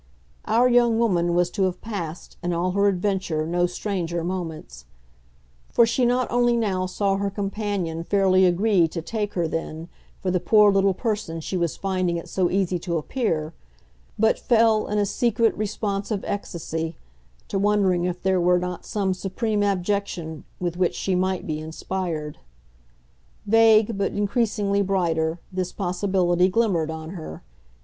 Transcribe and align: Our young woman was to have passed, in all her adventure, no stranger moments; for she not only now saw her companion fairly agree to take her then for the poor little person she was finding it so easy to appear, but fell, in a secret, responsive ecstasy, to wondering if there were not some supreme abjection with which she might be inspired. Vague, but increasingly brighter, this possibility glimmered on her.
Our 0.45 0.67
young 0.67 0.97
woman 0.97 1.35
was 1.35 1.51
to 1.51 1.65
have 1.65 1.79
passed, 1.79 2.35
in 2.41 2.53
all 2.53 2.71
her 2.71 2.87
adventure, 2.87 3.45
no 3.45 3.67
stranger 3.67 4.23
moments; 4.23 4.85
for 5.69 5.85
she 5.85 6.07
not 6.07 6.25
only 6.31 6.57
now 6.57 6.87
saw 6.87 7.17
her 7.17 7.29
companion 7.29 8.03
fairly 8.03 8.45
agree 8.47 8.87
to 8.87 9.01
take 9.03 9.35
her 9.35 9.47
then 9.47 9.89
for 10.19 10.31
the 10.31 10.39
poor 10.39 10.71
little 10.71 10.95
person 10.95 11.39
she 11.39 11.55
was 11.55 11.77
finding 11.77 12.17
it 12.17 12.27
so 12.27 12.49
easy 12.49 12.79
to 12.79 12.97
appear, 12.97 13.53
but 14.17 14.39
fell, 14.39 14.87
in 14.87 14.97
a 14.97 15.05
secret, 15.05 15.55
responsive 15.55 16.23
ecstasy, 16.25 16.95
to 17.47 17.59
wondering 17.59 18.05
if 18.05 18.23
there 18.23 18.41
were 18.41 18.57
not 18.57 18.83
some 18.85 19.13
supreme 19.13 19.61
abjection 19.61 20.45
with 20.59 20.77
which 20.77 20.95
she 20.95 21.13
might 21.13 21.45
be 21.45 21.59
inspired. 21.59 22.39
Vague, 23.45 23.95
but 23.99 24.13
increasingly 24.13 24.81
brighter, 24.81 25.39
this 25.51 25.71
possibility 25.71 26.49
glimmered 26.49 26.89
on 26.89 27.11
her. 27.11 27.43